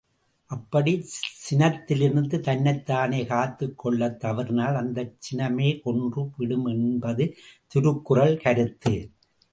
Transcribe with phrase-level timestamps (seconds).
[0.51, 1.09] அப்படிச்
[1.41, 7.27] சினத்திலிருந்து தன்னைத் தானே காத்துக் கொள்ளத் தவறினால் அந்தச் சினமே கொன்று விடும் என்பது
[7.71, 8.95] திருக்குறள் கருத்து!